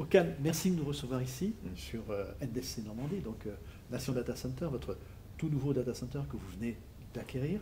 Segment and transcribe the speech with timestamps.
[0.00, 2.00] Okan, merci de nous recevoir ici sur
[2.40, 3.46] NDC Normandie, donc
[3.90, 4.96] Nation Data Center, votre
[5.36, 6.78] tout nouveau data center que vous venez
[7.12, 7.60] d'acquérir.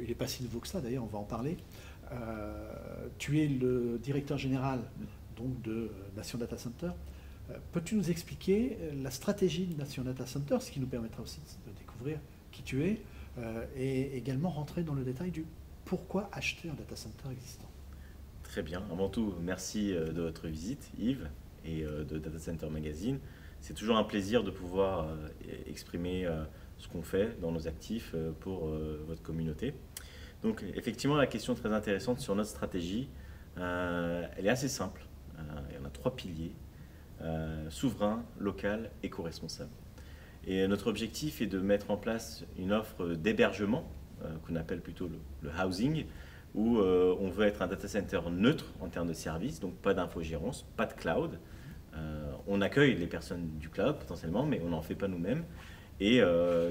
[0.00, 1.56] il n'est pas si nouveau que ça, d'ailleurs, on va en parler.
[3.18, 4.80] tu es le directeur général
[5.36, 6.90] donc, de Nation Data Center.
[7.70, 11.78] Peux-tu nous expliquer la stratégie de Nation Data Center, ce qui nous permettra aussi de
[11.78, 12.18] découvrir
[12.50, 13.00] qui tu es,
[13.76, 15.46] et également rentrer dans le détail du
[15.84, 17.70] pourquoi acheter un data center existant?
[18.42, 18.82] Très bien.
[18.90, 21.28] Avant tout, merci euh, de votre visite, Yves,
[21.64, 23.18] et euh, de Data Center Magazine.
[23.60, 25.28] C'est toujours un plaisir de pouvoir euh,
[25.66, 26.28] exprimer
[26.76, 28.68] ce qu'on fait dans nos actifs pour
[29.06, 29.72] votre communauté.
[30.42, 33.08] Donc, effectivement, la question très intéressante sur notre stratégie,
[33.56, 35.06] elle est assez simple.
[35.70, 36.52] il y en a trois piliers
[37.70, 39.70] souverain, local, éco-responsable.
[40.46, 43.90] Et notre objectif est de mettre en place une offre d'hébergement
[44.24, 45.08] euh, qu'on appelle plutôt
[45.42, 46.06] le, housing,
[46.54, 49.92] où euh, on veut être un data center neutre en termes de services, donc pas
[49.92, 51.38] d'infogérance, pas de cloud.
[51.96, 55.44] Euh, on accueille les personnes du cloud potentiellement, mais on n'en fait pas nous-mêmes.
[56.00, 56.20] Et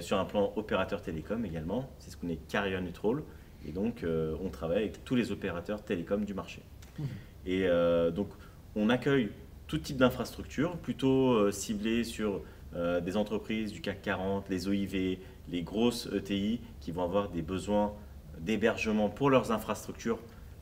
[0.02, 3.24] sur un plan opérateur télécom également, c'est ce qu'on est carrier neutral.
[3.66, 6.62] Et donc, on travaille avec tous les opérateurs télécoms du marché.
[7.00, 7.04] Mmh.
[7.46, 7.68] Et
[8.14, 8.28] donc,
[8.76, 9.30] on accueille
[9.68, 12.42] tout type d'infrastructures, plutôt ciblées sur
[12.76, 17.94] des entreprises du CAC 40, les OIV, les grosses ETI qui vont avoir des besoins
[18.40, 20.20] d'hébergement pour leurs infrastructures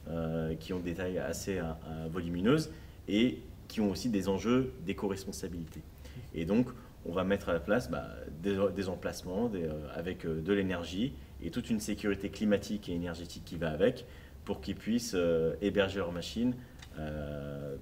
[0.10, 2.72] euh, qui ont des tailles assez euh, euh, volumineuses
[3.08, 3.40] et
[3.72, 5.82] qui ont aussi des enjeux d'éco-responsabilité.
[6.34, 6.68] Et donc,
[7.06, 8.08] on va mettre à la place bah,
[8.44, 9.52] des, emplacements
[9.96, 14.06] avec de l'énergie et toute une sécurité climatique et énergétique qui va avec
[14.46, 15.16] pour qu'ils puissent
[15.62, 16.54] héberger leurs machines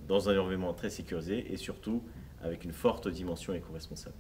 [0.08, 2.02] dans un environnement très sécurisé et surtout
[2.42, 4.16] avec une forte dimension éco-responsable.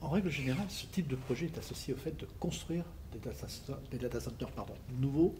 [0.00, 4.20] En règle générale, ce type de projet est associé au fait de construire des data
[4.20, 4.48] centers,
[5.00, 5.34] nouveaux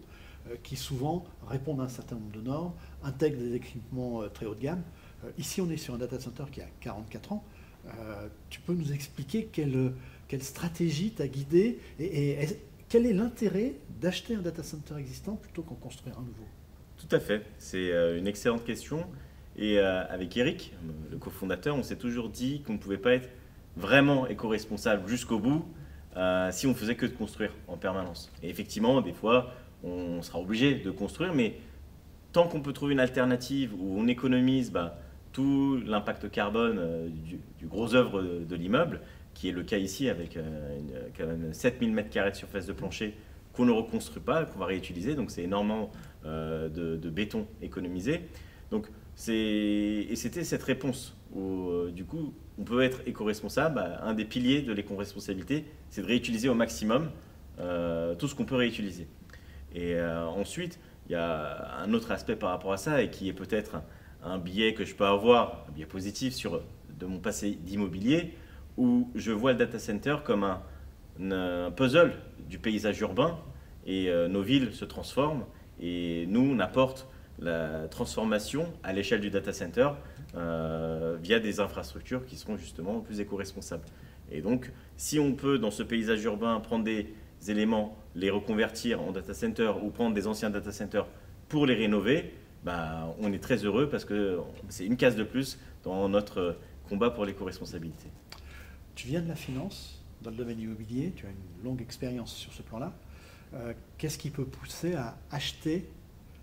[0.49, 4.47] euh, qui souvent répondent à un certain nombre de normes, intègrent des équipements euh, très
[4.47, 4.83] haut de gamme.
[5.25, 7.45] Euh, ici, on est sur un data center qui a 44 ans.
[8.51, 9.93] tu peux nous expliquer quelle,
[10.41, 12.47] stratégie t'a guidé et,
[12.89, 16.47] quel est l'intérêt d'acheter un data center existant plutôt qu'en construire un nouveau?
[16.97, 17.45] Tout à fait.
[17.59, 19.07] C'est une excellente question.
[19.57, 20.73] Et avec Eric,
[21.11, 23.29] le cofondateur, on s'est toujours dit qu'on ne pouvait pas être
[23.77, 25.65] vraiment éco-responsable jusqu'au bout
[26.17, 28.33] euh, si on faisait que de construire en permanence.
[28.43, 29.53] Et effectivement, des fois,
[29.85, 31.59] on sera obligé de construire, mais
[32.33, 34.99] tant qu'on peut trouver une alternative où on économise bah,
[35.37, 37.09] tout l'impact carbone euh,
[37.59, 39.03] du, gros œuvre de, l'immeuble,
[39.35, 40.79] qui est le cas ici avec euh,
[41.15, 43.15] quand même 7000 m2 de surface de plancher
[43.53, 45.91] qu'on ne reconstruit pas, qu'on va réutiliser, donc c'est énormément
[46.25, 48.23] de, de, béton économisé.
[48.71, 48.89] Donc
[49.29, 53.83] et c'était cette réponse où, du coup, on peut être éco-responsable.
[54.03, 57.11] Un des piliers de l'éco-responsabilité, c'est de réutiliser au maximum
[57.59, 59.09] euh, tout ce qu'on peut réutiliser.
[59.75, 63.29] Et euh, ensuite, il y a un autre aspect par rapport à ça, et qui
[63.29, 63.77] est peut-être
[64.23, 66.63] un, biais que je peux avoir, un biais positif sur
[66.99, 68.35] de mon passé d'immobilier,
[68.77, 72.13] où je vois le data center comme un, puzzle
[72.49, 73.39] du paysage urbain,
[73.87, 75.45] et euh, nos villes se transforment,
[75.81, 79.91] et nous, on apporte la transformation à l'échelle du data center
[80.35, 83.85] euh, via des infrastructures qui seront justement plus éco-responsables.
[84.31, 87.15] Et donc, si on peut, dans ce paysage urbain, prendre des
[87.49, 91.07] éléments, les reconvertir en data center ou prendre des anciens data centers
[91.49, 92.33] pour les rénover,
[92.67, 96.57] bah, on est très heureux parce que c'est une case de plus dans notre
[96.89, 98.09] combat pour l'éco-responsabilité.
[98.97, 102.53] Tu viens de la finance dans le domaine immobilier, tu as une longue expérience sur
[102.53, 102.93] ce plan-là.
[103.55, 105.89] Euh, qu'est-ce qui peut pousser à acheter?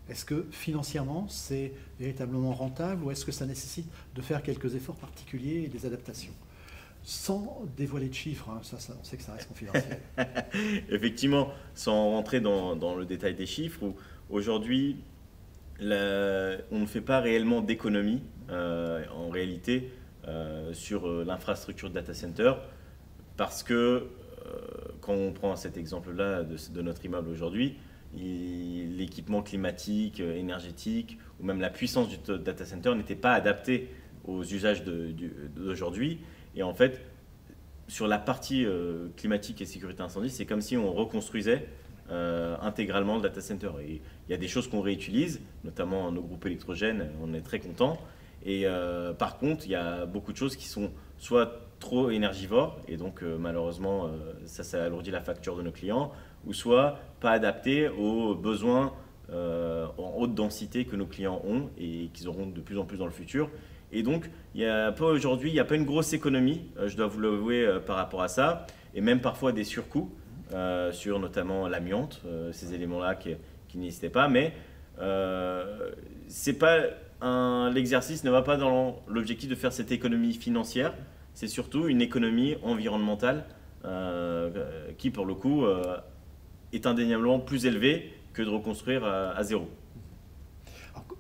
[0.08, 4.96] Est-ce que financièrement, c'est véritablement rentable ou est-ce que ça nécessite de faire quelques efforts
[4.96, 6.34] particuliers et des adaptations?
[7.04, 10.00] Sans dévoiler de chiffres, hein, ça, on sait que ça reste confidentiel.
[10.90, 13.94] Effectivement, sans rentrer dans, le détail des chiffres,
[14.30, 14.96] aujourd'hui,
[15.82, 19.90] on ne fait pas réellement d'économie euh, en réalité
[20.28, 22.54] euh, sur euh, l'infrastructure data center
[23.38, 24.08] parce que
[25.00, 27.78] quand on prend cet exemple-là de, notre immeuble aujourd'hui,
[28.14, 33.90] l'équipement climatique, énergétique ou même la puissance du data center n'était pas adapté
[34.26, 36.20] aux usages d'aujourd'hui.
[36.56, 37.02] Et en fait,
[37.88, 38.68] sur la partie
[39.16, 41.66] climatique et sécurité incendie, c'est comme si on reconstruisait
[42.10, 43.72] euh, intégralement le data center.
[43.82, 47.60] Et il y a des choses qu'on réutilise, notamment nos groupes électrogènes, on est très
[47.60, 47.98] content.
[48.46, 48.66] Et
[49.20, 53.22] par contre, il y a beaucoup de choses qui sont soit trop énergivores, et donc
[53.22, 54.10] malheureusement,
[54.44, 56.12] ça, alourdit la facture de nos clients,
[56.46, 58.92] ou soit pas adapté aux besoins
[59.32, 62.98] euh, en haute densité que nos clients ont et qu'ils auront de plus en plus
[62.98, 63.50] dans le futur.
[63.94, 66.98] Et donc, il y a aujourd'hui, il n'y a pas une grosse économie, euh, je
[66.98, 70.12] dois vous l'avouer, euh, par rapport à ça, et même parfois des surcoûts
[70.92, 72.22] sur notamment l'amiante,
[72.52, 73.36] ces éléments-là qui,
[73.68, 74.54] qui n'existaient pas, mais
[76.28, 76.82] c'est pas
[77.74, 80.94] l'exercice ne va pas dans l'objectif de faire cette économie financière,
[81.34, 83.46] c'est surtout une économie environnementale
[83.86, 85.98] euh, qui, pour le coup, euh,
[86.72, 89.68] est indéniablement plus élevée que de reconstruire à, zéro.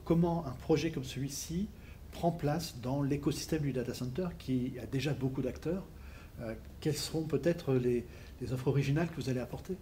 [0.03, 1.67] comment un projet comme celui-ci
[2.11, 5.92] prend place dans l'écosystème du data center qui a déjà beaucoup d'acteurs euh,
[6.79, 8.05] Quelles seront peut-être les,
[8.51, 9.75] offres originales que vous allez apporter?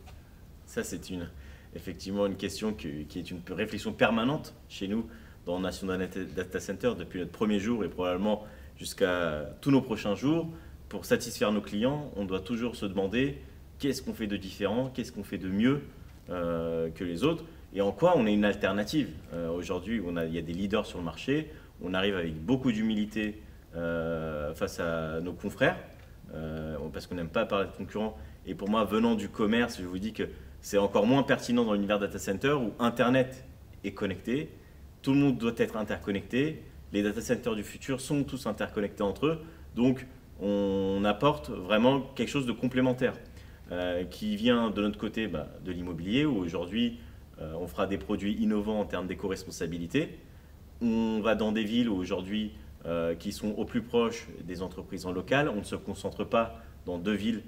[0.65, 1.27] Ça, c'est une,
[1.75, 5.07] effectivement une question qui, est une réflexion permanente chez nous
[5.45, 8.43] dans National Data Center depuis notre premier jour et probablement
[8.77, 10.47] jusqu'à tous nos prochains jours.
[10.89, 13.37] Pour satisfaire nos clients, on doit toujours se demander
[13.79, 15.81] qu'est-ce qu'on fait de différent, qu'est-ce qu'on fait de mieux
[16.29, 17.43] euh, que les autres
[17.73, 19.09] et en quoi on est une alternative.
[19.33, 21.49] Euh, aujourd'hui, il y a des leaders sur le marché,
[21.81, 23.41] on arrive avec beaucoup d'humilité
[23.75, 25.77] euh, face à nos confrères
[26.93, 28.17] parce qu'on n'aime pas parler de concurrents.
[28.45, 30.23] Et pour moi, venant du commerce, je vous dis que
[30.61, 33.45] c'est encore moins pertinent dans l'univers data center où Internet
[33.83, 34.49] est connecté,
[35.01, 36.63] tout le monde doit être interconnecté.
[36.93, 39.41] Les data centers du futur sont tous interconnectés entre eux.
[39.75, 40.05] Donc,
[40.39, 43.13] on apporte vraiment quelque chose de complémentaire
[43.71, 46.99] euh, qui vient de notre côté bah, de l'immobilier où aujourd'hui,
[47.39, 50.19] euh, on fera des produits innovants en termes d'éco-responsabilité.
[50.81, 52.53] On va dans des villes aujourd'hui
[52.85, 55.49] euh, qui sont au plus proche des entreprises en local.
[55.49, 57.43] On ne se concentre pas dans deux villes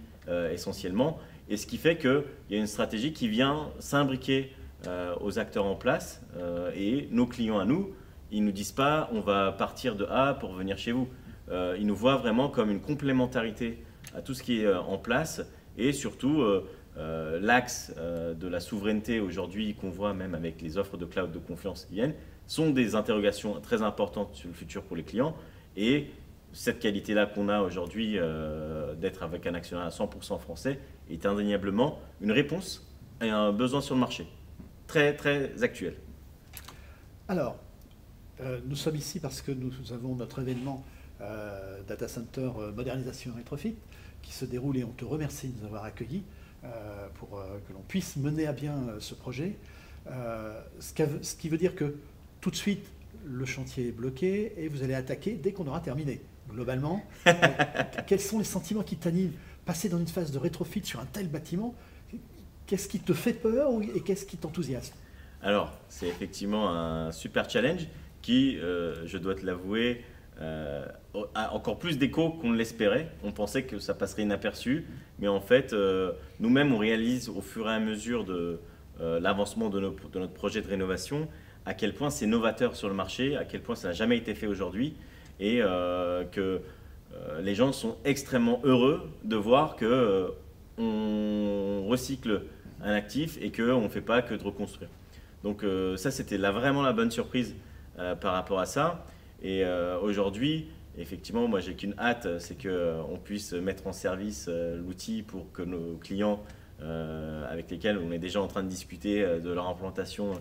[0.54, 1.20] essentiellement.
[1.50, 4.54] Et ce qui fait qu'il y a une stratégie qui vient s'imbriquer
[4.88, 7.94] euh, aux acteurs en place euh, et nos clients à nous,
[8.32, 11.08] ils nous disent pas on va partir de A pour venir chez vous.
[11.50, 13.82] Euh, ils nous voient vraiment comme une complémentarité
[14.14, 15.42] à tout ce qui est en place
[15.78, 16.44] et surtout
[17.42, 21.86] l'axe de la souveraineté aujourd'hui qu'on voit même avec les offres de cloud de confiance
[21.86, 22.14] qui viennent
[22.54, 25.36] sont des interrogations très importantes sur le futur pour les clients
[25.76, 26.12] et
[26.52, 28.20] cette qualité-là qu'on a aujourd'hui
[29.00, 30.80] d'être avec un actionnaire à 100% français
[31.10, 32.86] est indéniablement une réponse
[33.22, 34.28] à un besoin sur le marché
[34.88, 35.96] très, très actuel.
[37.28, 37.58] Alors,
[38.42, 40.84] euh, nous sommes ici parce que nous avons notre événement
[41.22, 43.76] euh, Data Center euh, Modernisation et Retrofit
[44.22, 46.24] qui se déroule et on te remercie de nous avoir accueillis
[47.16, 49.58] pour que l'on puisse mener à bien ce projet.
[50.80, 51.98] Ce, qui veut dire que
[52.44, 52.86] tout de suite,
[53.26, 56.20] le chantier est bloqué et vous allez attaquer dès qu'on aura terminé.
[56.50, 57.02] Globalement,
[58.06, 59.32] quels sont les sentiments qui t'animent
[59.66, 61.74] Passer dans une phase de rétrofit sur un tel bâtiment,
[62.66, 64.96] Qu'est-ce qui te fait peur et qu'est-ce qui t'enthousiasme
[65.42, 67.88] Alors, c'est effectivement un super challenge
[68.22, 70.04] qui, euh, je dois te l'avouer,
[70.42, 70.86] euh,
[71.36, 73.10] a encore plus d'écho qu'on ne l'espérait.
[73.24, 74.86] On pensait que ça passerait inaperçu,
[75.20, 78.60] mais en fait, euh, nous-mêmes, on réalise au fur et à mesure de
[79.00, 81.28] l'avancement de, de, notre projet de rénovation
[81.66, 84.36] à quel point c'est novateur sur le marché, à quel point ça n'a jamais été
[84.36, 84.96] fait aujourd'hui,
[85.40, 85.60] et
[86.32, 86.62] que
[87.42, 90.32] les gens sont extrêmement heureux de voir que
[90.78, 92.44] on recycle
[92.84, 94.90] un actif et qu'on ne fait pas que de reconstruire.
[95.44, 97.56] Donc euh, ça, c'était vraiment la bonne surprise
[98.00, 99.06] euh, par rapport à ça.
[99.42, 105.22] Et euh, aujourd'hui, effectivement, moi, j'ai qu'une hâte, c'est qu'on puisse mettre en service l'outil
[105.22, 106.42] pour que nos clients
[107.50, 110.34] avec lesquels on est déjà en train de discuter de leur implantation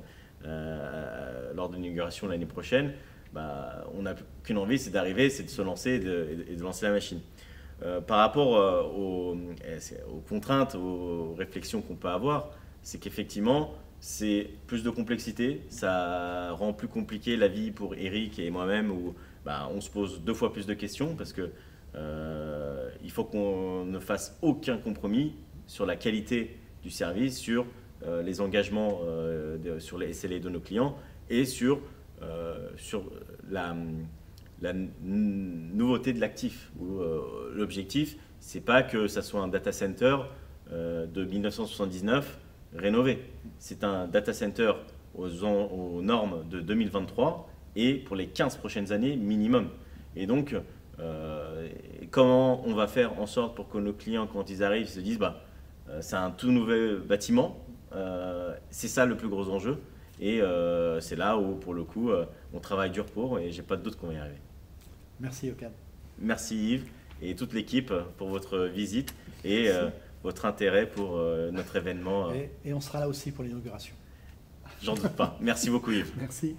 [0.45, 2.93] lors de l'inauguration l'année prochaine,
[3.33, 6.93] bah, on n'a qu'une envie, c'est d'arriver, c'est de se lancer et de lancer la
[6.93, 7.21] machine.
[7.85, 9.37] Euh, par rapport euh, aux,
[10.29, 12.51] contraintes, aux réflexions qu'on peut avoir,
[12.83, 18.51] c'est qu'effectivement, c'est plus de complexité, ça rend plus compliqué la vie pour Eric et
[18.51, 21.51] moi-même, où bah, on se pose deux fois plus de questions parce que
[21.97, 25.35] euh, il faut qu'on ne fasse aucun compromis
[25.67, 27.67] sur la qualité du service, sur
[28.25, 29.01] les engagements
[29.79, 30.97] sur les SLA de nos clients
[31.31, 31.81] et sur,
[32.77, 33.05] sur
[33.51, 33.75] la
[34.63, 36.71] la nouveauté de l'actif.
[36.81, 40.17] Euh, l'objectif, c'est pas que ça soit un data center
[40.71, 42.39] euh, de 1979
[42.75, 43.19] rénové.
[43.59, 44.73] C'est un data center
[45.15, 49.69] aux, normes de 2023 et pour les 15 prochaines années minimum.
[50.15, 50.55] Et donc,
[51.01, 51.69] euh,
[52.11, 55.19] comment on va faire en sorte pour que nos clients, quand ils arrivent, se disent
[55.19, 55.43] bah,
[56.01, 57.62] c'est un tout nouvel bâtiment
[58.71, 59.79] C'est ça le plus gros enjeu.
[60.21, 60.41] Et
[61.01, 62.11] c'est là où, pour le coup,
[62.53, 64.41] on travaille dur pour et j'ai pas de doute qu'on va y arriver.
[65.21, 65.71] Merci Okan.
[66.19, 66.85] Merci Yves
[67.23, 69.89] et toute l'équipe pour votre visite et euh,
[70.23, 72.33] votre intérêt pour euh, notre événement.
[72.33, 73.95] Et, et on sera là aussi pour l'inauguration.
[74.83, 75.37] J'en doute pas.
[75.41, 76.13] Merci beaucoup Yves.
[76.19, 76.57] Merci.